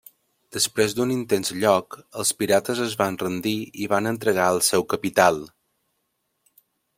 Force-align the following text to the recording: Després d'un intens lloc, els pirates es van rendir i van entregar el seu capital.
Després 0.55 0.93
d'un 0.99 1.11
intens 1.15 1.51
lloc, 1.63 1.97
els 2.23 2.31
pirates 2.39 2.81
es 2.85 2.95
van 3.03 3.19
rendir 3.25 3.55
i 3.85 3.91
van 3.93 4.13
entregar 4.13 4.49
el 4.55 4.63
seu 4.71 4.87
capital. 4.95 5.39